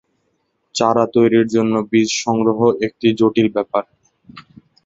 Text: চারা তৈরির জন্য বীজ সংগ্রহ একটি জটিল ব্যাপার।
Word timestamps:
চারা 0.75 1.05
তৈরির 1.15 1.47
জন্য 1.47 1.73
বীজ 1.89 2.09
সংগ্রহ 2.23 2.59
একটি 2.85 3.07
জটিল 3.19 3.47
ব্যাপার। 3.55 3.83